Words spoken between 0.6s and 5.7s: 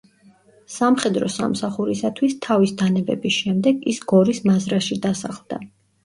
სამხედრო სამსახურისათვის თავის დანებების შემდეგ ის გორის მაზრაში დასახლდა.